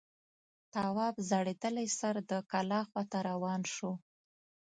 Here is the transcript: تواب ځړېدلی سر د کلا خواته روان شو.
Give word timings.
تواب 0.73 1.15
ځړېدلی 1.29 1.87
سر 1.99 2.15
د 2.29 2.31
کلا 2.51 2.79
خواته 2.89 3.19
روان 3.29 3.61
شو. 3.73 3.91